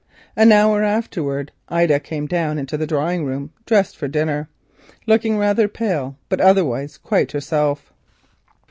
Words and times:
An 0.35 0.51
hour 0.51 0.81
afterwards 0.83 1.51
Ida 1.69 1.99
came 1.99 2.25
down 2.25 2.57
into 2.57 2.75
the 2.75 2.87
drawing 2.87 3.23
room 3.23 3.51
dressed 3.67 3.95
for 3.95 4.07
dinner, 4.07 4.49
looking 5.05 5.37
rather 5.37 5.67
pale 5.67 6.17
but 6.27 6.41
otherwise 6.41 6.97
quite 6.97 7.33
herself. 7.33 7.93